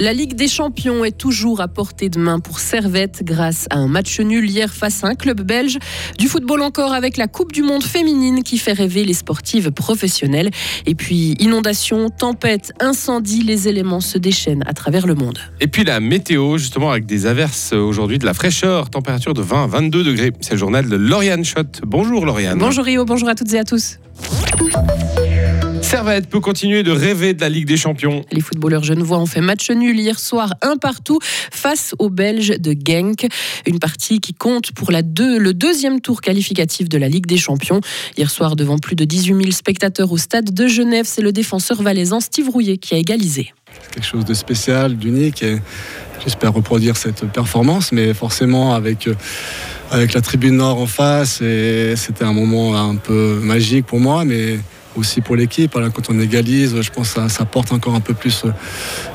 La 0.00 0.14
Ligue 0.14 0.32
des 0.32 0.48
Champions 0.48 1.04
est 1.04 1.18
toujours 1.18 1.60
à 1.60 1.68
portée 1.68 2.08
de 2.08 2.18
main 2.18 2.40
pour 2.40 2.58
Servette 2.58 3.20
grâce 3.22 3.66
à 3.68 3.76
un 3.76 3.86
match 3.86 4.18
nul 4.18 4.48
hier 4.48 4.72
face 4.72 5.04
à 5.04 5.08
un 5.08 5.14
club 5.14 5.42
belge. 5.42 5.76
Du 6.18 6.26
football 6.26 6.62
encore 6.62 6.94
avec 6.94 7.18
la 7.18 7.26
Coupe 7.26 7.52
du 7.52 7.62
Monde 7.62 7.82
féminine 7.82 8.42
qui 8.42 8.56
fait 8.56 8.72
rêver 8.72 9.04
les 9.04 9.12
sportives 9.12 9.70
professionnelles. 9.72 10.50
Et 10.86 10.94
puis 10.94 11.36
inondation, 11.38 12.08
tempête, 12.08 12.72
incendie, 12.80 13.42
les 13.42 13.68
éléments 13.68 14.00
se 14.00 14.16
déchaînent 14.16 14.64
à 14.66 14.72
travers 14.72 15.06
le 15.06 15.14
monde. 15.14 15.38
Et 15.60 15.66
puis 15.66 15.84
la 15.84 16.00
météo, 16.00 16.56
justement 16.56 16.90
avec 16.90 17.04
des 17.04 17.26
averses 17.26 17.74
aujourd'hui, 17.74 18.18
de 18.18 18.24
la 18.24 18.32
fraîcheur, 18.32 18.88
température 18.88 19.34
de 19.34 19.42
20 19.42 19.64
à 19.64 19.66
22 19.66 20.02
degrés. 20.02 20.32
C'est 20.40 20.52
le 20.52 20.58
journal 20.58 20.88
de 20.88 20.96
Lauriane 20.96 21.44
Schott. 21.44 21.82
Bonjour 21.84 22.24
Lauriane. 22.24 22.58
Bonjour 22.58 22.86
Rio, 22.86 23.04
bonjour 23.04 23.28
à 23.28 23.34
toutes 23.34 23.52
et 23.52 23.58
à 23.58 23.64
tous. 23.64 23.98
Servette 25.90 26.28
peut 26.28 26.38
continuer 26.38 26.84
de 26.84 26.92
rêver 26.92 27.34
de 27.34 27.40
la 27.40 27.48
Ligue 27.48 27.66
des 27.66 27.76
Champions. 27.76 28.24
Les 28.30 28.40
footballeurs 28.40 28.84
genevois 28.84 29.18
ont 29.18 29.26
fait 29.26 29.40
match 29.40 29.68
nul 29.72 29.98
hier 29.98 30.20
soir, 30.20 30.54
un 30.62 30.76
partout, 30.76 31.18
face 31.50 31.96
aux 31.98 32.10
Belges 32.10 32.60
de 32.60 32.76
Genk. 32.80 33.26
Une 33.66 33.80
partie 33.80 34.20
qui 34.20 34.32
compte 34.32 34.70
pour 34.70 34.92
la 34.92 35.00
le 35.02 35.50
deuxième 35.50 36.00
tour 36.00 36.20
qualificatif 36.20 36.88
de 36.88 36.96
la 36.96 37.08
Ligue 37.08 37.26
des 37.26 37.38
Champions. 37.38 37.80
Hier 38.16 38.30
soir, 38.30 38.54
devant 38.54 38.78
plus 38.78 38.94
de 38.94 39.04
18 39.04 39.34
000 39.34 39.50
spectateurs 39.50 40.12
au 40.12 40.16
stade 40.16 40.54
de 40.54 40.68
Genève, 40.68 41.06
c'est 41.08 41.22
le 41.22 41.32
défenseur 41.32 41.82
valaisan 41.82 42.20
Steve 42.20 42.48
Rouillet 42.50 42.76
qui 42.76 42.94
a 42.94 42.98
égalisé. 42.98 43.52
Quelque 43.92 44.06
chose 44.06 44.24
de 44.24 44.34
spécial, 44.34 44.96
d'unique. 44.96 45.42
Et 45.42 45.58
j'espère 46.22 46.52
reproduire 46.52 46.96
cette 46.96 47.24
performance, 47.32 47.90
mais 47.90 48.14
forcément 48.14 48.74
avec, 48.74 49.08
euh, 49.08 49.16
avec 49.90 50.12
la 50.12 50.20
tribune 50.20 50.58
nord 50.58 50.80
en 50.80 50.86
face. 50.86 51.40
Et 51.42 51.94
c'était 51.96 52.24
un 52.24 52.32
moment 52.32 52.76
un 52.76 52.94
peu 52.94 53.40
magique 53.42 53.86
pour 53.86 53.98
moi, 53.98 54.24
mais 54.24 54.60
aussi 54.96 55.20
pour 55.20 55.36
l'équipe. 55.36 55.72
Quand 55.72 56.10
on 56.10 56.20
égalise, 56.20 56.80
je 56.80 56.90
pense 56.90 57.14
que 57.14 57.28
ça, 57.28 57.44
porte 57.44 57.72
encore 57.72 57.94
un 57.94 58.00
peu 58.00 58.14
plus 58.14 58.44
euh, 58.44 58.50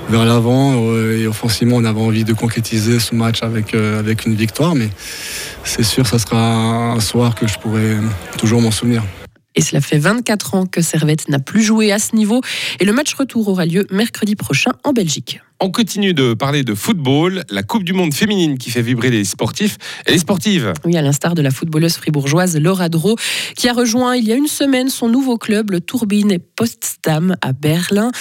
vers 0.09 0.26
l'avant. 0.26 0.73
Euh, 0.76 1.22
et 1.22 1.28
offensivement, 1.28 1.78
on 1.78 1.86
avait 1.86 2.02
envie 2.02 2.23
de 2.23 2.34
concrétiser 2.34 3.00
ce 3.00 3.16
match 3.16 3.44
avec, 3.44 3.73
euh, 3.73 4.00
avec 4.00 4.26
une 4.26 4.36
victoire. 4.36 4.76
Mais 4.76 4.90
c'est 5.64 5.84
sûr, 5.84 6.08
ça 6.08 6.20
sera 6.20 6.94
un 6.94 7.00
soir 7.00 7.36
que 7.36 7.48
je 7.48 7.58
pourrai 7.58 7.98
toujours 8.38 8.62
m'en 8.62 8.72
souvenir. 8.72 9.04
Et 9.56 9.61
cela 9.61 9.81
fait 9.81 9.98
24 9.98 10.56
ans 10.56 10.66
que 10.66 10.81
Servette 10.81 11.30
n'a 11.30 11.39
plus 11.39 11.64
joué 11.64 11.92
à 11.92 12.00
ce 12.00 12.16
niveau. 12.16 12.42
Et 12.80 12.86
le 12.86 12.94
match 12.94 13.14
retour 13.14 13.48
aura 13.48 13.66
lieu 13.66 13.86
mercredi 13.89 14.36
prochain 14.36 14.72
en 14.84 14.94
Belgique. 14.94 15.39
On 15.61 15.72
continue 15.72 16.14
de 16.14 16.34
parler 16.34 16.64
de 16.64 16.75
football, 16.75 17.45
la 17.50 17.64
Coupe 17.64 17.86
du 17.86 17.94
Monde 17.94 18.14
féminine 18.14 18.58
qui 18.58 18.72
fait 18.72 18.81
vibrer 18.81 19.09
les 19.09 19.23
sportifs 19.23 19.78
et 20.06 20.11
les 20.11 20.17
sportives. 20.17 20.73
Oui, 20.83 20.98
à 20.98 21.02
l'instar 21.02 21.33
de 21.33 21.42
la 21.42 21.50
footballeuse 21.50 21.95
fribourgeoise 21.95 22.58
Laura 22.58 22.89
Dro, 22.89 23.16
qui 23.56 23.70
a 23.70 23.73
rejoint 23.73 24.17
il 24.17 24.26
y 24.26 24.33
a 24.33 24.36
une 24.36 24.48
semaine 24.48 24.89
son 24.89 25.08
nouveau 25.08 25.38
club, 25.38 25.72
le 25.72 25.80
Turbine 25.80 26.39
Potsdam 26.58 27.38
à 27.42 27.53
Berlin. 27.53 28.11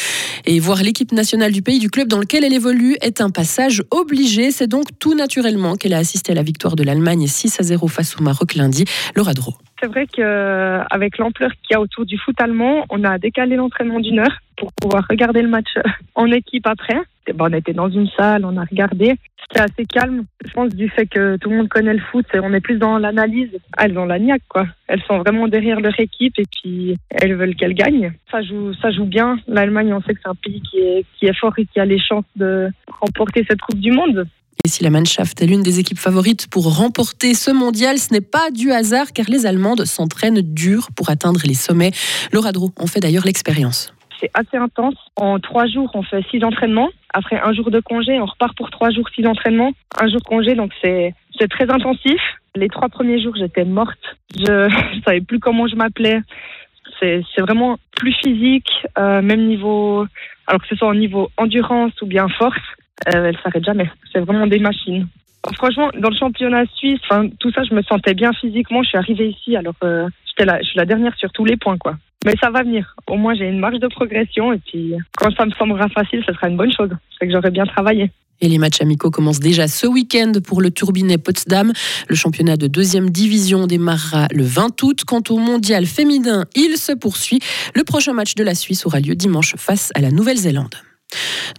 Et 0.47 0.61
voir 0.61 0.83
l'équipe 0.83 1.11
nationale 1.11 1.51
du 1.51 1.63
pays 1.63 1.81
du 1.81 1.91
club 1.91 2.07
dans 2.07 2.19
lequel 2.19 2.45
elle 2.45 2.53
évolue 2.53 2.97
est 3.01 3.21
un 3.21 3.31
passage 3.31 3.83
obligé. 3.91 4.53
C'est 4.53 4.69
donc 4.69 4.87
tout 5.01 5.15
naturellement 5.15 5.75
qu'elle 5.75 5.95
a 5.95 5.99
assisté 5.99 6.31
à 6.33 6.35
la 6.37 6.43
victoire 6.45 6.77
de 6.77 6.85
l'Allemagne 6.85 7.27
6 7.27 7.59
à 7.59 7.65
0 7.65 7.89
face 7.89 8.17
au 8.17 8.23
Maroc 8.23 8.55
lundi. 8.55 8.85
Laura 9.17 9.35
Dro. 9.35 9.55
C'est 9.85 9.91
vrai 9.91 10.07
qu'avec 10.07 11.19
l'ampleur 11.19 11.51
qu'il 11.51 11.73
y 11.73 11.75
a 11.75 11.81
autour 11.83 12.07
du 12.07 12.17
foot 12.17 12.41
allemand, 12.41 12.87
on 12.89 13.05
a 13.05 13.19
décalé 13.19 13.57
l'entraînement 13.57 14.01
d'une 14.01 14.19
heure 14.19 14.39
pour 14.57 14.73
pouvoir 14.73 15.05
regarder 15.11 15.43
le 15.43 15.49
match 15.49 15.77
en 16.15 16.33
équipe 16.33 16.67
après. 16.67 16.97
on 17.39 17.53
était 17.53 17.75
dans 17.75 17.91
une 17.91 18.09
salle, 18.17 18.47
on 18.47 18.57
a 18.57 18.65
regardé. 18.65 19.17
C'était 19.43 19.61
assez 19.61 19.85
calme. 19.85 20.25
Je 20.43 20.51
pense 20.53 20.71
du 20.71 20.89
fait 20.89 21.05
que 21.05 21.37
tout 21.37 21.51
le 21.51 21.59
monde 21.59 21.69
connaît 21.69 21.93
le 21.93 22.01
foot, 22.01 22.25
on 22.33 22.55
est 22.55 22.63
plus 22.63 22.79
dans 22.79 22.97
l'analyse. 22.97 23.51
Elles 23.77 23.99
ont 23.99 24.07
la 24.07 24.19
niaque, 24.19 24.41
quoi. 24.49 24.67
Elles 24.87 25.03
sont 25.03 25.19
vraiment 25.19 25.49
derrière 25.49 25.81
leur 25.81 26.01
équipe 26.01 26.39
et 26.39 26.47
puis 26.51 26.97
elles 27.11 27.35
veulent 27.35 27.55
qu'elle 27.55 27.75
gagne. 27.75 28.15
Ça 28.31 28.41
joue, 28.41 28.73
ça 28.81 28.91
joue 28.91 29.05
bien. 29.05 29.37
L'Allemagne, 29.47 29.93
on 29.93 30.01
sait 30.01 30.15
que 30.15 30.21
c'est 30.23 30.31
un 30.31 30.35
pays 30.35 30.63
qui 30.63 31.27
est 31.27 31.39
fort 31.39 31.53
et 31.59 31.67
qui 31.67 31.79
a 31.79 31.85
les 31.85 32.01
chances 32.01 32.25
de 32.37 32.71
remporter 32.89 33.45
cette 33.47 33.61
Coupe 33.61 33.81
du 33.81 33.93
Monde. 33.93 34.27
Et 34.65 34.69
si 34.69 34.83
la 34.83 34.91
Mannschaft 34.91 35.43
est 35.43 35.47
l'une 35.47 35.63
des 35.63 35.79
équipes 35.81 35.99
favorites 35.99 36.49
pour 36.51 36.79
remporter 36.79 37.35
ce 37.35 37.51
mondial, 37.51 37.99
ce 37.99 38.13
n'est 38.13 38.21
pas 38.21 38.51
du 38.51 38.71
hasard 38.73 39.13
car 39.13 39.27
les 39.29 39.47
Allemandes 39.47 39.85
s'entraînent 39.85 40.41
dur 40.41 40.89
pour 40.97 41.11
atteindre 41.11 41.41
les 41.45 41.55
sommets. 41.55 41.91
Laura 42.33 42.53
Drou 42.53 42.71
en 42.79 42.87
fait 42.87 43.01
d'ailleurs 43.01 43.25
l'expérience. 43.25 43.93
C'est 44.21 44.31
assez 44.35 44.57
intense. 44.57 44.95
En 45.17 45.39
trois 45.39 45.67
jours, 45.67 45.91
on 45.95 46.03
fait 46.03 46.25
six 46.31 46.43
entraînements. 46.45 46.89
Après 47.13 47.39
un 47.39 47.53
jour 47.53 47.71
de 47.71 47.81
congé, 47.81 48.19
on 48.21 48.27
repart 48.27 48.57
pour 48.57 48.71
trois 48.71 48.91
jours, 48.91 49.09
six 49.15 49.27
entraînements. 49.27 49.73
Un 50.01 50.09
jour 50.09 50.21
de 50.21 50.25
congé, 50.25 50.55
donc 50.55 50.73
c'est 50.83 51.15
très 51.51 51.71
intensif. 51.71 52.21
Les 52.55 52.69
trois 52.69 52.89
premiers 52.89 53.21
jours, 53.21 53.35
j'étais 53.37 53.65
morte. 53.65 53.99
Je 54.37 54.97
ne 54.97 55.03
savais 55.03 55.21
plus 55.21 55.41
comment 55.41 55.67
je 55.67 55.77
m'appelais. 55.77 56.21
C'est 57.01 57.41
vraiment 57.41 57.77
plus 57.97 58.15
physique, 58.15 58.71
euh, 58.99 59.21
même 59.21 59.47
niveau, 59.47 60.07
alors 60.47 60.63
que 60.63 60.69
ce 60.69 60.77
soit 60.77 60.89
au 60.89 60.95
niveau 60.95 61.29
endurance 61.37 61.93
ou 62.01 62.07
bien 62.07 62.29
force, 62.29 62.63
euh, 63.13 63.27
elle 63.27 63.39
s'arrête 63.43 63.65
jamais. 63.65 63.91
C'est 64.13 64.21
vraiment 64.21 64.47
des 64.47 64.59
machines. 64.59 65.07
Franchement, 65.57 65.91
dans 65.99 66.09
le 66.09 66.17
championnat 66.17 66.65
suisse, 66.75 67.01
tout 67.39 67.51
ça, 67.53 67.63
je 67.69 67.75
me 67.75 67.83
sentais 67.83 68.15
bien 68.15 68.33
physiquement. 68.33 68.83
Je 68.83 68.89
suis 68.89 68.99
arrivée 68.99 69.29
ici, 69.29 69.57
alors 69.57 69.75
euh, 69.85 70.09
là, 70.39 70.59
je 70.63 70.69
suis 70.69 70.79
la 70.79 70.87
dernière 70.87 71.15
sur 71.17 71.31
tous 71.33 71.45
les 71.45 71.57
points, 71.57 71.77
quoi. 71.77 71.97
Mais 72.25 72.33
ça 72.41 72.51
va 72.51 72.63
venir. 72.63 72.97
Au 73.07 73.17
moins, 73.17 73.35
j'ai 73.35 73.47
une 73.47 73.59
marge 73.59 73.79
de 73.79 73.89
progression 73.89 74.53
et 74.55 74.59
puis 74.59 74.95
quand 75.17 75.31
ça 75.37 75.45
me 75.45 75.51
semblera 75.53 75.89
facile, 75.91 76.23
ce 76.27 76.33
sera 76.33 76.49
une 76.49 76.57
bonne 76.57 76.73
chose. 76.73 76.91
C'est 77.19 77.27
que 77.27 77.33
j'aurais 77.33 77.51
bien 77.51 77.67
travaillé. 77.67 78.11
Et 78.41 78.49
les 78.49 78.59
matchs 78.59 78.81
amicaux 78.81 79.11
commencent 79.11 79.41
déjà 79.41 79.69
ce 79.69 79.87
week-end 79.87 80.33
pour 80.45 80.61
le 80.61 80.71
Turbinet 80.71 81.19
Potsdam. 81.19 81.73
Le 82.09 82.15
championnat 82.15 82.57
de 82.57 82.67
deuxième 82.67 83.11
division 83.11 83.67
démarrera 83.67 84.27
le 84.33 84.43
20 84.43 84.83
août. 84.83 85.05
Quant 85.07 85.23
au 85.29 85.39
mondial 85.39 85.87
féminin, 85.87 86.45
il 86.57 86.77
se 86.77 86.93
poursuit. 86.93 87.41
Le 87.75 87.85
prochain 87.85 88.13
match 88.13 88.35
de 88.35 88.43
la 88.43 88.55
Suisse 88.55 88.87
aura 88.87 89.01
lieu 89.01 89.15
dimanche 89.15 89.55
face 89.57 89.91
à 89.95 90.01
la 90.01 90.11
Nouvelle-Zélande. 90.11 90.75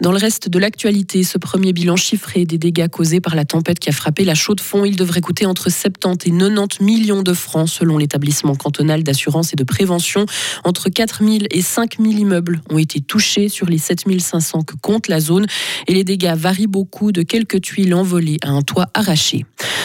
Dans 0.00 0.12
le 0.12 0.18
reste 0.18 0.48
de 0.48 0.58
l'actualité, 0.58 1.22
ce 1.22 1.38
premier 1.38 1.72
bilan 1.72 1.96
chiffré 1.96 2.44
des 2.44 2.58
dégâts 2.58 2.88
causés 2.88 3.20
par 3.20 3.34
la 3.34 3.44
tempête 3.44 3.78
qui 3.78 3.88
a 3.88 3.92
frappé 3.92 4.24
la 4.24 4.34
Chaux-de-Fonds, 4.34 4.84
il 4.84 4.96
devrait 4.96 5.20
coûter 5.20 5.46
entre 5.46 5.70
70 5.70 6.28
et 6.28 6.30
90 6.30 6.80
millions 6.82 7.22
de 7.22 7.32
francs 7.32 7.68
selon 7.68 7.98
l'établissement 7.98 8.54
cantonal 8.54 9.02
d'assurance 9.02 9.52
et 9.52 9.56
de 9.56 9.64
prévention. 9.64 10.26
Entre 10.64 10.88
4 10.88 11.24
000 11.24 11.38
et 11.50 11.62
5 11.62 11.96
000 12.00 12.12
immeubles 12.12 12.60
ont 12.70 12.78
été 12.78 13.00
touchés 13.00 13.48
sur 13.48 13.66
les 13.66 13.78
7 13.78 14.04
500 14.18 14.62
que 14.62 14.74
compte 14.80 15.08
la 15.08 15.20
zone 15.20 15.46
et 15.86 15.94
les 15.94 16.04
dégâts 16.04 16.34
varient 16.34 16.66
beaucoup 16.66 17.12
de 17.12 17.22
quelques 17.22 17.60
tuiles 17.60 17.94
envolées 17.94 18.38
à 18.42 18.50
un 18.50 18.62
toit 18.62 18.88
arraché. 18.94 19.44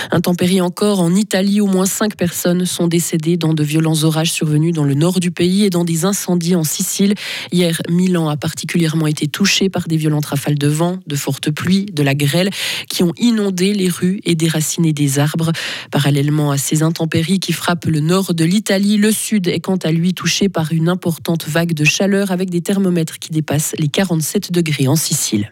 Intempérie 0.10 0.62
encore 0.62 1.00
en 1.00 1.14
Italie, 1.14 1.62
au 1.62 1.68
moins 1.68 1.86
5 1.86 2.16
personnes 2.16 2.66
sont 2.66 2.88
décédées 2.88 3.38
dans 3.38 3.54
de 3.54 3.64
violents 3.64 4.04
orages 4.04 4.32
survenus 4.32 4.74
dans 4.74 4.84
le 4.84 4.96
nord 4.96 5.20
du 5.20 5.32
pays 5.32 5.66
et 5.66 5.70
dans 5.70 5.84
des 5.84 6.06
incendies 6.06 6.56
en 6.56 6.64
Sicile. 6.64 7.14
Hier, 7.52 7.82
Milan 7.90 8.30
a 8.30 8.38
particulièrement 8.38 9.08
été 9.08 9.28
touché 9.28 9.70
par 9.70 9.88
des 9.88 9.98
violentes 9.98 10.26
rafales 10.26 10.58
de 10.58 10.68
vent, 10.68 10.98
de 11.06 11.16
fortes 11.16 11.52
pluies, 11.52 11.86
de 11.86 12.04
la 12.04 12.16
grêle 12.16 12.50
qui 12.90 13.04
ont 13.04 13.14
inondé 13.18 13.74
les 13.74 13.90
rues 13.90 14.22
et 14.26 14.36
déraciné 14.36 14.94
des 14.94 15.20
arbres. 15.20 15.52
Parallèlement 15.92 16.52
à 16.52 16.58
ces 16.58 16.84
intempéries 16.84 17.40
qui 17.40 17.54
frappent 17.54 17.86
le 17.86 18.00
nord 18.00 18.34
de 18.34 18.44
l'Italie, 18.44 18.98
le 18.98 19.12
sud 19.12 19.48
est 19.48 19.60
quant 19.60 19.78
à 19.78 19.92
lui 19.92 20.14
touché 20.14 20.50
par 20.50 20.72
une 20.72 20.90
importante 20.90 21.48
vague 21.48 21.74
de 21.74 21.84
chaleur 21.84 22.32
avec 22.32 22.50
des 22.50 22.62
thermomètres 22.62 23.20
qui 23.20 23.32
dépassent 23.32 23.76
les 23.78 23.88
47 23.88 24.52
degrés 24.52 24.88
en 24.88 24.96
Sicile. 24.96 25.52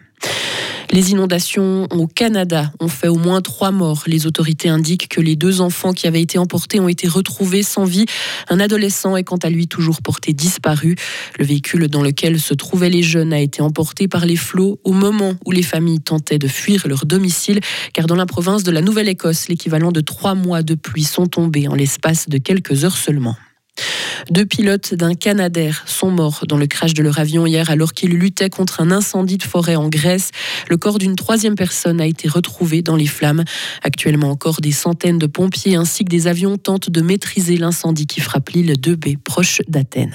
Les 0.92 1.12
inondations 1.12 1.86
au 1.92 2.08
Canada 2.08 2.72
ont 2.80 2.88
fait 2.88 3.06
au 3.06 3.14
moins 3.14 3.40
trois 3.42 3.70
morts. 3.70 4.02
Les 4.08 4.26
autorités 4.26 4.68
indiquent 4.68 5.08
que 5.08 5.20
les 5.20 5.36
deux 5.36 5.60
enfants 5.60 5.92
qui 5.92 6.08
avaient 6.08 6.20
été 6.20 6.36
emportés 6.36 6.80
ont 6.80 6.88
été 6.88 7.06
retrouvés 7.06 7.62
sans 7.62 7.84
vie. 7.84 8.06
Un 8.48 8.58
adolescent 8.58 9.16
est 9.16 9.22
quant 9.22 9.36
à 9.36 9.50
lui 9.50 9.68
toujours 9.68 10.02
porté 10.02 10.32
disparu. 10.32 10.96
Le 11.38 11.44
véhicule 11.44 11.86
dans 11.86 12.02
lequel 12.02 12.40
se 12.40 12.54
trouvaient 12.54 12.90
les 12.90 13.04
jeunes 13.04 13.32
a 13.32 13.38
été 13.38 13.62
emporté 13.62 14.08
par 14.08 14.26
les 14.26 14.34
flots 14.34 14.80
au 14.82 14.92
moment 14.92 15.34
où 15.46 15.52
les 15.52 15.62
familles 15.62 16.00
tentaient 16.00 16.40
de 16.40 16.48
fuir 16.48 16.88
leur 16.88 17.06
domicile, 17.06 17.60
car 17.92 18.08
dans 18.08 18.16
la 18.16 18.26
province 18.26 18.64
de 18.64 18.72
la 18.72 18.82
Nouvelle-Écosse, 18.82 19.46
l'équivalent 19.46 19.92
de 19.92 20.00
trois 20.00 20.34
mois 20.34 20.64
de 20.64 20.74
pluie 20.74 21.04
sont 21.04 21.26
tombés 21.26 21.68
en 21.68 21.76
l'espace 21.76 22.28
de 22.28 22.38
quelques 22.38 22.84
heures 22.84 22.96
seulement. 22.96 23.36
Deux 24.30 24.46
pilotes 24.46 24.94
d'un 24.94 25.14
Canadair 25.14 25.82
sont 25.86 26.10
morts 26.10 26.44
dans 26.48 26.56
le 26.56 26.66
crash 26.66 26.94
de 26.94 27.02
leur 27.02 27.18
avion 27.18 27.46
hier 27.46 27.70
alors 27.70 27.92
qu'ils 27.92 28.16
luttaient 28.16 28.50
contre 28.50 28.80
un 28.80 28.90
incendie 28.90 29.38
de 29.38 29.42
forêt 29.42 29.76
en 29.76 29.88
Grèce. 29.88 30.30
Le 30.68 30.76
corps 30.76 30.98
d'une 30.98 31.16
troisième 31.16 31.54
personne 31.54 32.00
a 32.00 32.06
été 32.06 32.28
retrouvé 32.28 32.82
dans 32.82 32.96
les 32.96 33.06
flammes. 33.06 33.44
Actuellement 33.82 34.30
encore, 34.30 34.60
des 34.60 34.72
centaines 34.72 35.18
de 35.18 35.26
pompiers 35.26 35.76
ainsi 35.76 36.04
que 36.04 36.10
des 36.10 36.26
avions 36.26 36.56
tentent 36.56 36.90
de 36.90 37.00
maîtriser 37.00 37.56
l'incendie 37.56 38.06
qui 38.06 38.20
frappe 38.20 38.50
l'île 38.50 38.80
de 38.80 38.94
B, 38.94 39.16
proche 39.22 39.62
d'Athènes. 39.68 40.14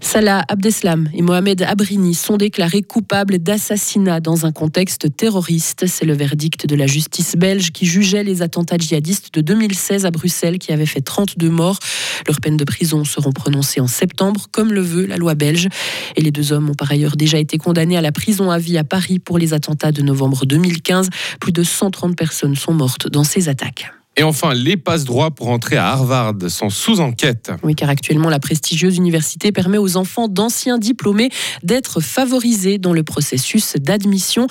Salah 0.00 0.44
Abdeslam 0.48 1.08
et 1.14 1.22
Mohamed 1.22 1.62
Abrini 1.62 2.14
sont 2.14 2.36
déclarés 2.36 2.82
coupables 2.82 3.38
d'assassinat 3.38 4.20
dans 4.20 4.46
un 4.46 4.52
contexte 4.52 5.14
terroriste. 5.16 5.86
C'est 5.86 6.04
le 6.04 6.14
verdict 6.14 6.66
de 6.66 6.74
la 6.74 6.86
justice 6.86 7.36
belge 7.36 7.70
qui 7.70 7.86
jugeait 7.86 8.24
les 8.24 8.42
attentats 8.42 8.78
djihadistes 8.78 9.32
de 9.34 9.40
2016 9.40 10.06
à 10.06 10.10
Bruxelles 10.10 10.58
qui 10.58 10.72
avaient 10.72 10.86
fait 10.86 11.00
32 11.00 11.50
morts. 11.50 11.78
Leurs 12.26 12.40
peines 12.40 12.56
de 12.56 12.64
prison 12.64 13.04
seront 13.04 13.32
prononcées 13.32 13.80
en 13.80 13.86
septembre, 13.86 14.46
comme 14.50 14.72
le 14.72 14.80
veut 14.80 15.06
la 15.06 15.16
loi 15.16 15.34
belge. 15.34 15.68
Et 16.16 16.22
les 16.22 16.30
deux 16.30 16.52
hommes 16.52 16.70
ont 16.70 16.74
par 16.74 16.90
ailleurs 16.90 17.16
déjà 17.16 17.38
été 17.38 17.58
condamnés 17.58 17.96
à 17.96 18.02
la 18.02 18.12
prison 18.12 18.50
à 18.50 18.58
vie 18.58 18.78
à 18.78 18.84
Paris 18.84 19.18
pour 19.18 19.38
les 19.38 19.54
attentats 19.54 19.92
de 19.92 20.02
novembre 20.02 20.46
2015. 20.46 21.08
Plus 21.40 21.52
de 21.52 21.62
130 21.62 22.16
personnes 22.16 22.56
sont 22.56 22.72
mortes 22.72 23.08
dans 23.08 23.24
ces 23.24 23.48
attaques. 23.48 23.92
Et 24.20 24.22
enfin, 24.22 24.52
les 24.52 24.76
passes 24.76 25.04
droits 25.04 25.30
pour 25.30 25.48
entrer 25.48 25.78
à 25.78 25.86
Harvard 25.86 26.34
sont 26.50 26.68
sous 26.68 27.00
enquête. 27.00 27.52
Oui, 27.62 27.74
car 27.74 27.88
actuellement, 27.88 28.28
la 28.28 28.38
prestigieuse 28.38 28.98
université 28.98 29.50
permet 29.50 29.78
aux 29.78 29.96
enfants 29.96 30.28
d'anciens 30.28 30.76
diplômés 30.76 31.30
d'être 31.62 32.02
favorisés 32.02 32.76
dans 32.76 32.92
le 32.92 33.02
processus 33.02 33.76
d'admission. 33.76 34.46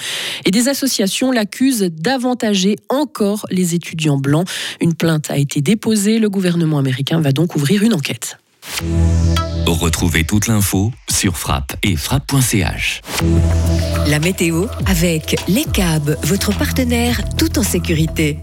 Et 0.45 0.49
des 0.49 0.69
associations 0.69 1.31
l'accusent 1.31 1.83
d'avantager 1.83 2.77
encore 2.89 3.45
les 3.51 3.75
étudiants 3.75 4.17
blancs. 4.17 4.49
Une 4.81 4.95
plainte 4.95 5.29
a 5.29 5.37
été 5.37 5.61
déposée. 5.61 6.17
Le 6.17 6.31
gouvernement 6.31 6.79
américain 6.79 7.21
va 7.21 7.31
donc 7.31 7.55
ouvrir 7.55 7.83
une 7.83 7.93
enquête. 7.93 8.39
Retrouvez 9.67 10.23
toute 10.23 10.47
l'info 10.47 10.91
sur 11.11 11.37
frappe 11.37 11.75
et 11.83 11.95
frappe.ch. 11.95 13.01
La 14.07 14.17
météo 14.17 14.65
avec 14.87 15.39
Les 15.47 15.65
Cabs, 15.65 16.17
votre 16.23 16.57
partenaire 16.57 17.21
tout 17.37 17.59
en 17.59 17.63
sécurité. 17.63 18.39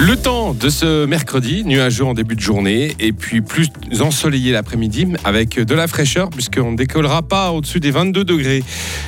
Le 0.00 0.16
temps 0.16 0.54
de 0.54 0.70
ce 0.70 1.04
mercredi, 1.04 1.62
nuageux 1.62 2.06
en 2.06 2.14
début 2.14 2.34
de 2.34 2.40
journée 2.40 2.96
et 3.00 3.12
puis 3.12 3.42
plus 3.42 3.68
ensoleillé 4.00 4.50
l'après-midi 4.50 5.08
avec 5.24 5.60
de 5.60 5.74
la 5.74 5.86
fraîcheur 5.86 6.30
puisqu'on 6.30 6.72
ne 6.72 6.76
décollera 6.76 7.20
pas 7.20 7.50
au-dessus 7.50 7.80
des 7.80 7.90
22 7.90 8.24
degrés. 8.24 8.64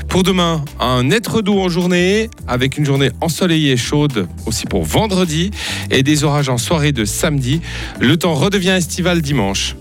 Pour 0.09 0.23
demain, 0.23 0.63
un 0.79 1.05
net 1.05 1.27
redout 1.27 1.59
en 1.61 1.71
journée 1.71 2.29
avec 2.47 2.77
une 2.77 2.85
journée 2.85 3.11
ensoleillée 3.23 3.73
et 3.73 3.77
chaude 3.79 4.29
aussi 4.45 4.67
pour 4.67 4.85
vendredi 4.85 5.51
et 5.91 6.03
des 6.03 6.25
orages 6.25 6.51
en 6.51 6.59
soirée 6.59 6.93
de 6.93 7.07
samedi. 7.07 7.63
Le 7.99 8.19
temps 8.19 8.35
redevient 8.35 8.71
estival 8.77 9.23
dimanche. 9.23 9.71